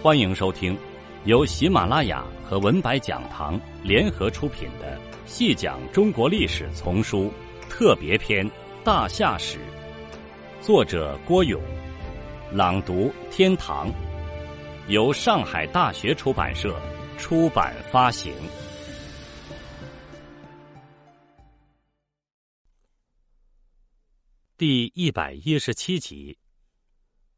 [0.00, 0.78] 欢迎收听
[1.24, 7.32] 由喜马拉雅和文白讲堂联合出品的《细讲中国历史丛书
[7.68, 8.48] 特别篇·
[8.84, 9.58] 大夏史》，
[10.64, 11.60] 作者郭勇，
[12.52, 13.90] 朗读天堂，
[14.86, 16.80] 由上海大学出版社
[17.18, 18.32] 出版发行。
[24.56, 26.38] 第一百一十七集：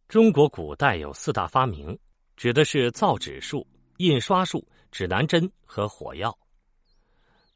[0.09, 1.99] 中国古代有四大发明。
[2.41, 3.67] 指的是造纸术、
[3.99, 6.35] 印刷术、指南针和火药。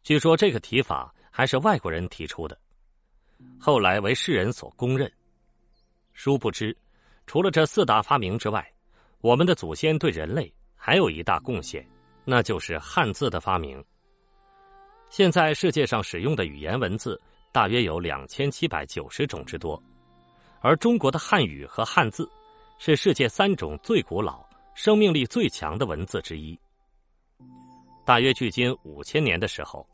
[0.02, 2.55] 据说这个提法还是外国人提出的，
[3.59, 5.10] 后来为世人所公认。
[6.12, 6.77] 殊不知，
[7.27, 8.62] 除了这四大发明之外，
[9.23, 11.82] 我们的祖先对人类还有一大贡献，
[12.27, 13.82] 那就是汉字的发明。
[15.09, 17.19] 现在世界上使用的语言文字
[17.52, 19.82] 大约有两千七百九十种之多，
[20.60, 22.30] 而中国的汉语和汉字
[22.79, 24.44] 是世界三种最古老。
[24.74, 26.59] 生命力最强的文字之一。
[28.04, 29.87] 大约距今五千年的时候，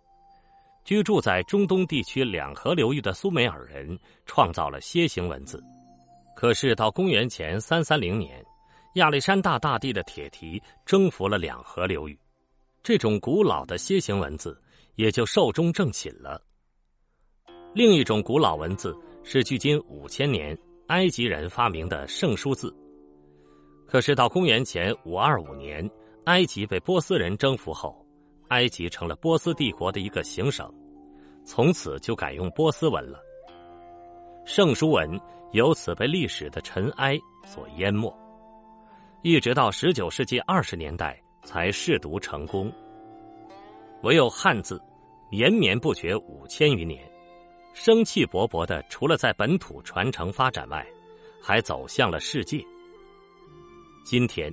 [0.84, 5.62] 居住在中东地区两河流域的苏美尔人创造了楔形文字。
[6.34, 8.44] 可是到公元前三三零年，
[8.94, 12.18] 亚历山大大帝的铁蹄征服了两河流域，
[12.82, 14.60] 这种古老的楔形文字
[14.96, 16.42] 也就寿终正寝了。
[17.74, 22.74] 另一种古老文字是距今五千年埃及人发明的圣书字。
[23.90, 25.90] 可是到公元前五二五年，
[26.26, 28.06] 埃及被波斯人征服后，
[28.46, 30.72] 埃及成了波斯帝国的一个行省，
[31.44, 33.18] 从此就改用波斯文了。
[34.44, 38.16] 圣书文由此被历史的尘埃所淹没，
[39.22, 42.72] 一直到十九世纪二十年代才试读成功。
[44.04, 44.80] 唯有汉字，
[45.32, 47.02] 绵绵不绝五千余年，
[47.72, 50.86] 生气勃勃的，除了在本土传承发展外，
[51.42, 52.64] 还走向了世界。
[54.10, 54.52] 今天，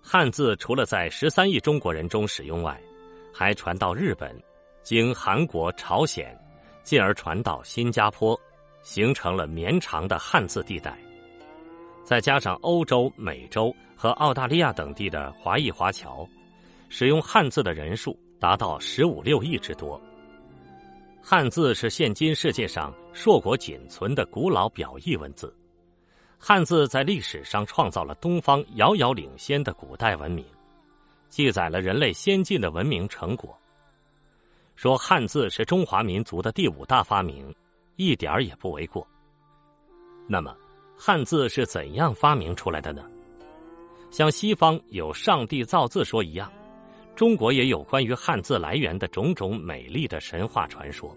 [0.00, 2.80] 汉字除了在十三亿中国人中使用外，
[3.34, 4.34] 还传到日本，
[4.82, 6.34] 经韩国、朝鲜，
[6.82, 8.34] 进而传到新加坡，
[8.82, 10.98] 形成了绵长的汉字地带。
[12.02, 16.26] 再加上欧洲、美洲和澳大利亚等地的华裔华侨，
[16.88, 20.00] 使用汉字的人数达到十五六亿之多。
[21.20, 25.54] 汉字是现今世界上硕果仅存的古老表意文字。
[26.46, 30.44] 汉字在历史上创造了东方遥遥领先的古代文明，
[31.30, 33.58] 记载了人类先进的文明成果。
[34.76, 37.50] 说汉字是中华民族的第五大发明，
[37.96, 39.08] 一点儿也不为过。
[40.28, 40.54] 那么，
[40.94, 43.02] 汉字是怎样发明出来的呢？
[44.10, 46.52] 像西方有上帝造字说一样，
[47.16, 51.16] 中国也有关于汉字来源的种种美丽的神话传说。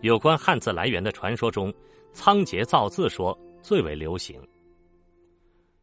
[0.00, 1.70] 有关汉字来源的传说中，
[2.14, 3.38] 仓颉造字说。
[3.66, 4.40] 最为流行，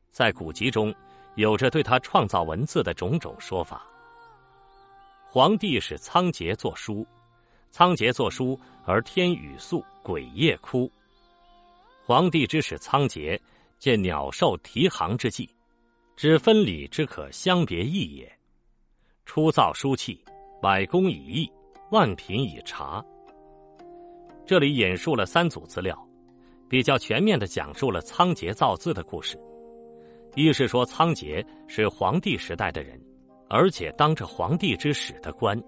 [0.10, 0.96] 在古籍中
[1.36, 3.86] 有着对他创造文字的种种说法。
[5.30, 7.06] 皇帝使仓颉作书，
[7.72, 10.90] 仓颉作书而天雨粟，鬼夜哭。
[12.06, 13.38] 皇帝之使仓颉，
[13.80, 15.54] 见鸟兽啼行之际，
[16.16, 18.32] 知分理之可相别异也。
[19.26, 20.24] 初造书契，
[20.62, 21.52] 百工以易，
[21.92, 23.04] 万品以察。
[24.46, 26.02] 这里引述了三组资料。
[26.70, 29.38] 比较全面的讲述了仓颉造字的故事。
[30.36, 33.00] 一是说仓颉是皇帝时代的人，
[33.50, 35.62] 而且当着皇帝之使的官。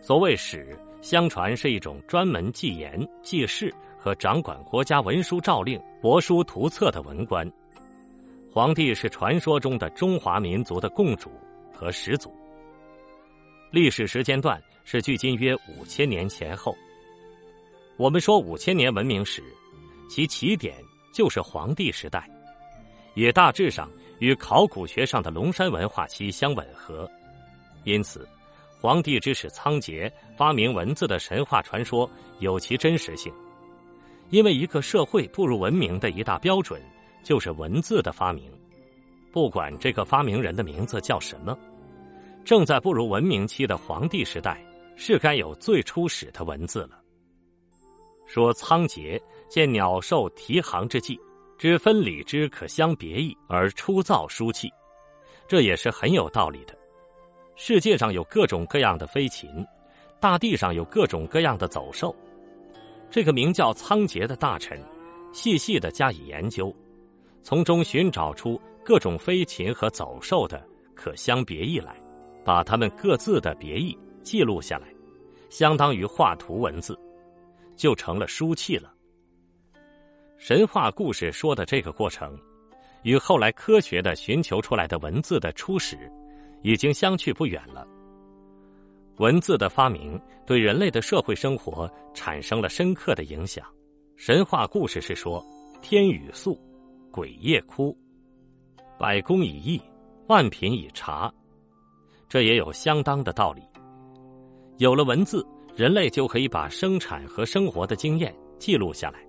[0.00, 7.50] 所谓使，相传是一种专门记言、记事和掌管国家文书诏令、帛书图册的文官。
[8.50, 11.30] 皇帝是传说中的中华民族的共主
[11.70, 12.32] 和始祖。
[13.70, 16.74] 历史时间段是距今约五千年前后。
[17.98, 19.42] 我们说五千年文明史。
[20.08, 20.76] 其起点
[21.12, 22.28] 就是黄帝时代，
[23.14, 27.10] 也大致上与考古学上的龙山文化期相吻合，
[27.84, 28.26] 因此，
[28.80, 32.08] 黄帝之使仓颉发明文字的神话传说
[32.38, 33.32] 有其真实性。
[34.30, 36.82] 因为一个社会步入文明的一大标准
[37.22, 38.50] 就是文字的发明，
[39.32, 41.56] 不管这个发明人的名字叫什么，
[42.44, 44.64] 正在步入文明期的黄帝时代
[44.96, 47.00] 是该有最初始的文字了。
[48.26, 49.20] 说仓颉。
[49.48, 51.18] 见鸟兽啼行之际，
[51.56, 54.70] 知分理之可相别异，而出造书契，
[55.46, 56.76] 这也是很有道理的。
[57.54, 59.48] 世界上有各种各样的飞禽，
[60.20, 62.14] 大地上有各种各样的走兽。
[63.10, 64.82] 这个名叫仓颉的大臣，
[65.32, 66.74] 细细的加以研究，
[67.42, 70.62] 从中寻找出各种飞禽和走兽的
[70.94, 71.96] 可相别异来，
[72.44, 74.88] 把它们各自的别异记录下来，
[75.48, 76.98] 相当于画图文字，
[77.76, 78.92] 就成了书契了。
[80.38, 82.38] 神话故事说的这个过程，
[83.02, 85.96] 与后来科学的寻求出来的文字的初始，
[86.62, 87.86] 已经相去不远了。
[89.16, 93.64] 文字的发明对人类的社会生活产生了深刻的影响。
[94.14, 95.44] 神话故事是说，
[95.80, 96.58] 天雨粟，
[97.10, 97.96] 鬼夜哭，
[98.98, 99.80] 百工以艺，
[100.28, 101.32] 万品以茶，
[102.28, 103.62] 这也有相当的道理。
[104.76, 105.44] 有了文字，
[105.74, 109.25] 人类就可以把生产和生活的经验记录下来，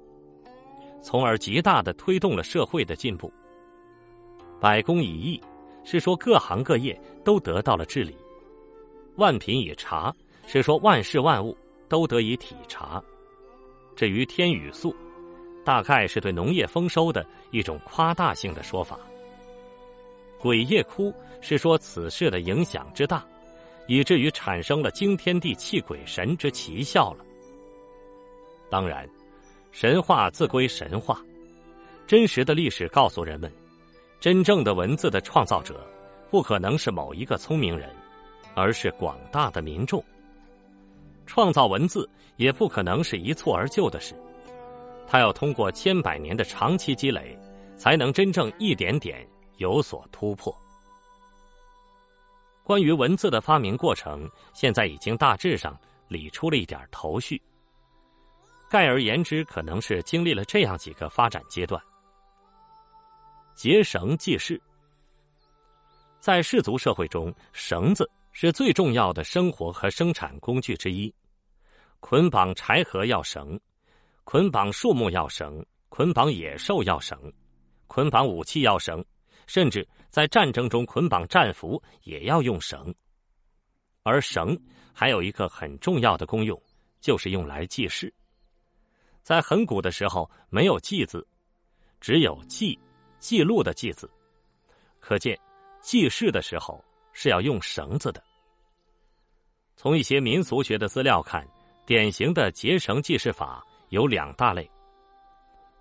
[1.01, 3.31] 从而极大的推动了社会的进步。
[4.59, 5.41] 百工以艺，
[5.83, 8.15] 是说各行各业都得到了治理。
[9.15, 10.13] 万品以察，
[10.45, 11.57] 是说万事万物
[11.87, 13.01] 都得以体察。
[13.95, 14.95] 至于天雨粟，
[15.65, 18.99] 大概是对农业丰收的一种夸大性的说法。
[20.39, 21.11] 鬼夜哭，
[21.41, 23.25] 是说此事的影响之大，
[23.87, 27.25] 以至于产生了惊天地泣鬼神之奇效了。
[28.69, 29.09] 当然，
[29.71, 31.21] 神话自归神话，
[32.05, 33.51] 真实的历史告诉人们，
[34.19, 35.85] 真正的文字的创造者，
[36.31, 37.89] 不可能是某一个聪明人。
[38.59, 40.03] 而是广大的民众
[41.27, 44.15] 创造文字，也不可能是一蹴而就的事。
[45.05, 47.37] 他要通过千百年的长期积累，
[47.75, 49.23] 才能真正一点点
[49.57, 50.51] 有所突破。
[52.63, 57.39] 关于文字的发明过程，现在已经大致上理出了一点头绪。
[58.69, 61.81] 概而言之，可能是经历了这样几个发展阶段：
[63.55, 64.61] 结绳记事，
[66.19, 68.09] 在氏族社会中，绳子。
[68.39, 71.11] 是最重要的生活和生产工具之一，
[71.99, 73.59] 捆绑柴禾要绳，
[74.25, 77.17] 捆绑树木要绳，捆绑野兽要绳，
[77.87, 79.03] 捆绑武器要绳，
[79.47, 82.93] 甚至在战争中捆绑战俘也要用绳。
[84.03, 84.55] 而绳
[84.93, 86.61] 还有一个很重要的功用，
[87.01, 88.13] 就是用来记事。
[89.27, 91.27] 在很古的时候，没有“记”字，
[91.99, 92.79] 只有“记”
[93.19, 94.09] 记录的“记”字，
[95.01, 95.37] 可见
[95.81, 96.81] 记事的时候
[97.11, 98.23] 是要用绳子的。
[99.75, 101.45] 从一些民俗学的资料看，
[101.85, 104.71] 典型的结绳记事法有两大类，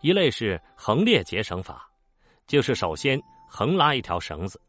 [0.00, 1.88] 一类是横列结绳法，
[2.48, 4.60] 就是首先横拉一条绳子，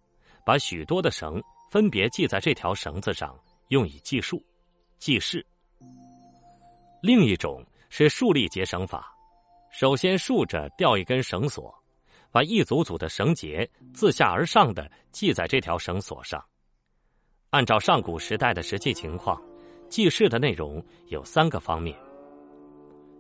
[0.46, 1.42] 把许多的绳
[1.72, 3.36] 分别系在这条绳子上，
[3.70, 4.40] 用以计数、
[5.00, 5.42] 记事；
[7.02, 7.66] 另一种
[8.00, 9.12] 是竖立结绳法，
[9.72, 11.74] 首先竖着吊一根绳索，
[12.32, 16.40] 把一组组的绳结自下而上的系在这条绳索上。
[17.50, 19.42] 按照上古时代的实际情况，
[19.90, 21.98] 记事的内容有三个方面：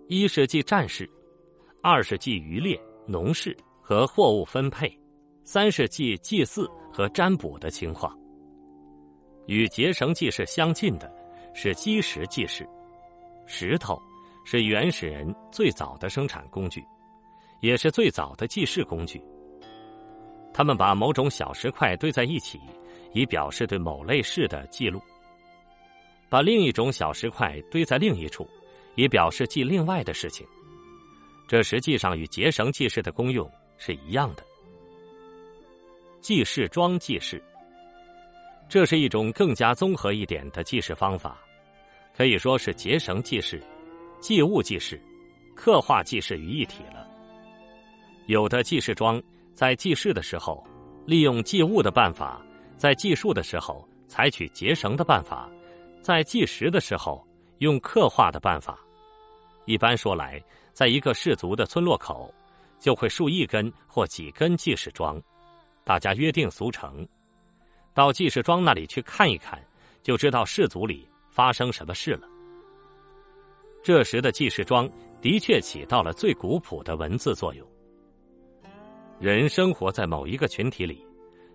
[0.09, 1.09] 一是记战事，
[1.81, 4.95] 二是记渔猎、农事和货物分配，
[5.43, 8.15] 三是记祭祀和占卜的情况。
[9.47, 11.11] 与结绳记事相近的
[11.55, 12.63] 是基石记事。
[13.47, 13.99] 石头
[14.49, 16.81] 是原始人最早的生产工具，
[17.59, 19.21] 也是最早的记事工具。
[20.53, 22.57] 他们把某种小石块堆在一起。
[23.13, 25.01] 以表示对某类事的记录。
[26.29, 28.47] 把另一种小石块堆在另一处，
[28.95, 30.45] 以表示记另外的事情。
[31.47, 34.43] 这实际上与结绳记事的功用是一样的。
[36.19, 37.41] 记事桩记事，
[38.69, 41.39] 这是一种更加综合一点的记事方法，
[42.15, 43.63] 可以说是结绳记事、
[44.19, 45.01] 记物记事、
[45.55, 47.07] 刻画记事于一体了。
[48.25, 49.21] 有的记事桩
[49.53, 50.65] 在记事的时候，
[51.05, 52.41] 利用记物的办法。
[52.75, 55.49] 在计数的时候，采取结绳的办法；
[56.01, 57.25] 在计时的时候，
[57.59, 58.77] 用刻画的办法。
[59.65, 60.43] 一般说来，
[60.73, 62.33] 在一个氏族的村落口，
[62.79, 65.19] 就会竖一根或几根记事桩，
[65.83, 67.07] 大家约定俗成，
[67.93, 69.59] 到记事桩那里去看一看，
[70.03, 72.27] 就知道氏族里发生什么事了。
[73.87, 74.85] 这时的记事桩
[75.21, 77.65] 的确起到了最古朴的文字作用。
[79.17, 81.01] 人生活在某一个群体里。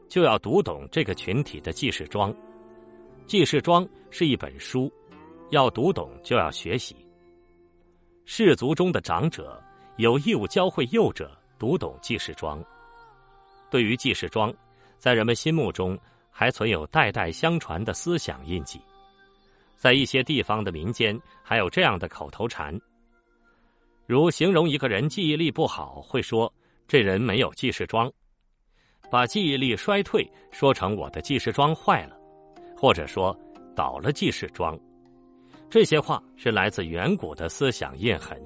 [0.09, 2.35] 就要读懂这个群体的记事桩，
[3.27, 4.91] 记事桩是一本书，
[5.51, 6.97] 要读懂就要学习。
[8.25, 9.63] 氏族中的长者
[9.99, 12.65] 有义务教会幼者读懂记事桩。
[13.71, 14.51] 对于记事桩，
[14.97, 15.99] 在人们心目中
[16.31, 18.81] 还存有代代相传的思想印记。
[19.83, 22.73] 在一些地方的民间，还有这样的口头禅，
[24.07, 26.55] 如形容一个人记忆力不好，会说
[26.87, 28.09] 这人没有记事桩。
[29.11, 32.17] 把记忆力衰退说成我的记事桩坏了，
[32.77, 33.37] 或者说
[33.75, 34.79] 倒了记事桩，
[35.69, 38.41] 这些话是来自远古的思想印痕。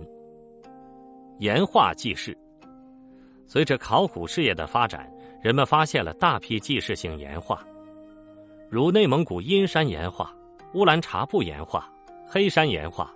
[1.38, 2.34] 岩画记事，
[3.46, 5.06] 随着考古事业的发展，
[5.42, 7.62] 人们发现了大批记事性岩画，
[8.70, 10.34] 如内蒙古阴山岩画、
[10.76, 11.90] 乌兰察布岩画、
[12.28, 13.10] 黑山岩画、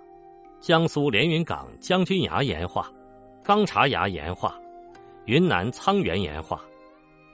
[0.59, 2.91] 江苏连云港将军崖岩画、
[3.43, 4.59] 钢察崖岩画、
[5.25, 6.59] 云南沧源岩画。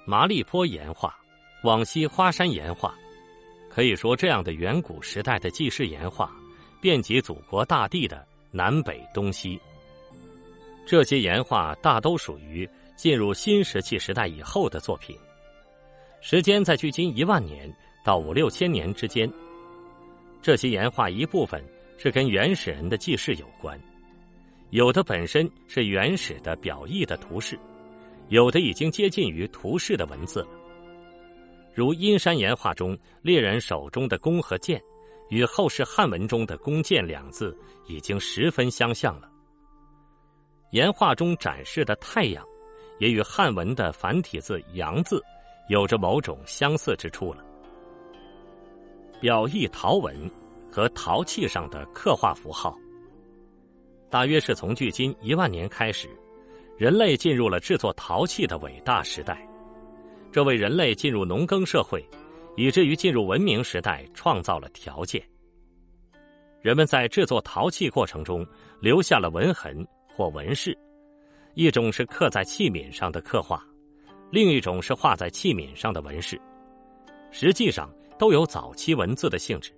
[0.05, 1.17] 麻栗坡岩画、
[1.63, 2.93] 往西花山岩画，
[3.69, 6.29] 可以说这样的远古时代的记事岩画，
[6.81, 9.57] 遍及祖国大地的南北东西。
[10.85, 15.17] 这些岩画大都属于进入新石器时代以后的作品，
[16.19, 19.31] 时间在距今一万年到五六千年之间。
[20.41, 21.63] 这些岩画一部分
[21.97, 23.79] 是跟原始人的记事有关，
[24.69, 27.59] 有的本身是原始的表意的图示，
[28.29, 30.49] 有的已经接近于图示的文字了。
[31.73, 34.81] 如阴山岩画中猎人手中的弓和箭，
[35.29, 37.55] 与后世汉文中的“弓箭”两字
[37.87, 39.29] 已经十分相像了。
[40.71, 42.43] 岩画中展示的太阳，
[42.99, 45.23] 也与汉文的繁体字“阳”字
[45.69, 47.43] 有着某种相似之处了。
[49.19, 50.29] 表意陶文
[50.71, 52.77] 和陶器上的刻画符号，
[54.09, 56.07] 大约是从距今一万年开始，
[56.77, 59.47] 人类进入了制作陶器的伟大时代。
[60.31, 62.05] 这为人类进入农耕社会，
[62.55, 65.21] 以至于进入文明时代创造了条件。
[66.61, 68.45] 人们在制作陶器过程中
[68.79, 69.85] 留下了纹痕。
[70.09, 70.75] 或纹饰，
[71.53, 73.63] 一种是刻在器皿上的刻画，
[74.31, 76.41] 另一种是画在器皿上的纹饰，
[77.29, 79.71] 实际上都有早期文字的性质。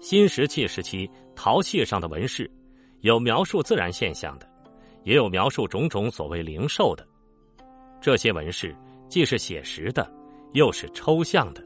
[0.00, 2.50] 新石器时期陶器上的纹饰，
[3.00, 4.48] 有描述自然现象的，
[5.02, 7.06] 也有描述种种所谓灵兽的。
[8.00, 8.76] 这些纹饰
[9.08, 10.10] 既是写实的，
[10.52, 11.64] 又是抽象的，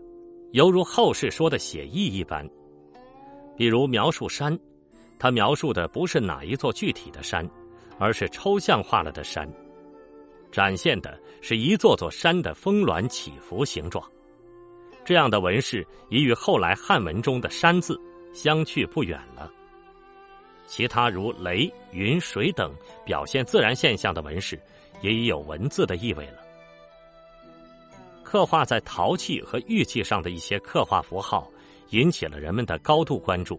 [0.53, 2.49] 犹如后世说的写意一般。
[3.57, 4.59] 比如描述山。
[5.21, 7.45] 他描述的不是哪一座具体的山，
[7.99, 9.53] 而是抽象化了的山，
[10.53, 14.01] 展现的是一座座山的峰峦起伏形状。
[15.05, 17.99] 这样的纹饰已与后来汉文中的“山”字
[18.35, 19.51] 相去不远了。
[20.67, 22.75] 其他如雷、云、水等
[23.05, 24.61] 表现自然现象的纹饰，
[25.01, 26.39] 也已有文字的意味了。
[28.23, 31.51] 刻画在陶器和玉器上的一些刻画符号，
[31.89, 33.59] 引起了人们的高度关注。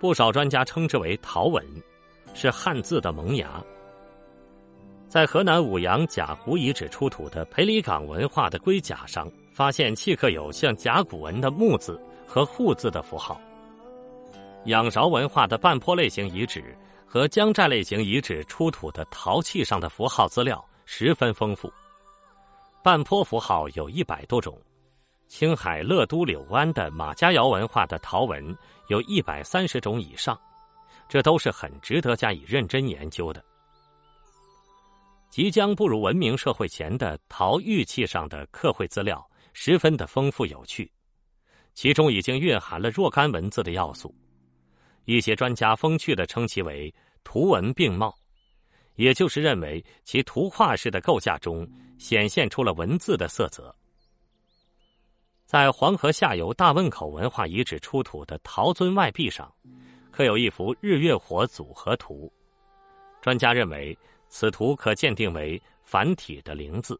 [0.00, 1.64] 不少专家称之为陶文，
[2.34, 3.62] 是汉字的萌芽。
[5.08, 13.40] 在河南舞阳贾湖遗址出土的裴李岗文化的龟甲上，发现契刻有像甲骨文的木字和户字的符号。
[14.64, 21.72] 仰韶文化的半坡类型遗址和江寨类型遗址出土的陶器上的符号资料十分丰富，
[22.82, 24.58] 半坡符号有一百多种。
[25.28, 28.54] 青海乐都柳湾的马家窑文化的陶文
[28.88, 30.38] 有一百三十种以上，
[31.08, 33.42] 这都是很值得加以认真研究的。
[35.30, 40.90] 即将步入文明社会前的陶玉器上的刻绘资料十分的丰富有趣，
[41.74, 44.14] 其中已经蕴含了若干文字的要素。
[45.04, 46.92] 一些专家风趣的称其为
[47.24, 48.14] “图文并茂”，
[48.96, 51.68] 也就是认为其图画式的构架中
[51.98, 53.74] 显现出了文字的色泽。
[55.44, 59.52] 在黄河下游大汶口文化遗址出土的陶尊外壁上，
[60.10, 62.32] 刻有一幅日月火组合图。
[63.20, 63.96] 专家认为，
[64.28, 66.98] 此图可鉴定为繁体的“灵”字。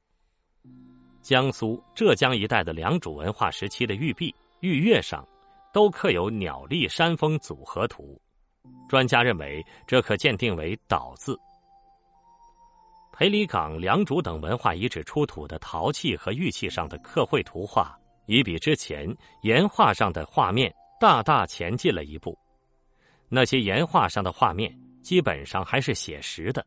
[1.22, 5.26] 江苏、浙江一带的良渚文化时期的玉璧、玉钺上，
[5.72, 8.20] 都刻有鸟立山峰组合图。
[8.88, 11.38] 专家认为，这可鉴定为“岛”字。
[13.12, 17.96] 裴李岗、良渚等文化遗址出土的陶器和玉器上的刻绘图画。
[18.26, 19.12] 已比之前
[19.42, 22.38] 岩画上的画面大大前进了一步。
[23.28, 26.64] 那些岩画上的画面基本上还是写实的，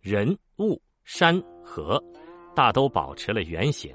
[0.00, 2.02] 人物、山河
[2.60, 3.90] 大都保持了原形，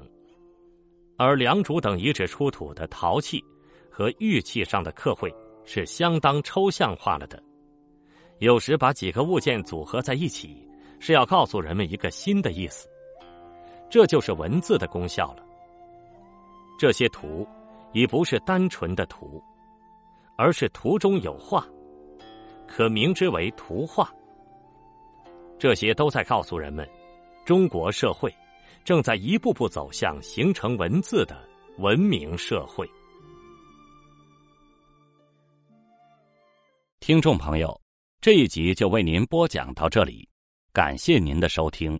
[1.16, 3.40] 而良渚等遗址出土的陶器
[3.88, 5.32] 和玉器上的刻绘
[5.64, 7.40] 是相当抽象化了的。
[8.40, 10.68] 有时把几个物件组合在一起，
[10.98, 12.88] 是要告诉人们一个新的意思，
[13.88, 15.46] 这就是文字的功效了。
[16.76, 17.46] 这些图
[17.92, 19.40] 已不是单纯的图，
[20.36, 21.64] 而是图中有画，
[22.66, 24.12] 可名之为图画。
[25.56, 26.84] 这些都在告诉人们，
[27.44, 28.34] 中国社会
[28.86, 31.36] 正在一步步走向形成文字的
[31.78, 32.88] 文明社会。
[37.00, 37.80] 听众朋友，
[38.20, 40.28] 这一集就为您播讲到这里，
[40.72, 41.98] 感谢您的收听。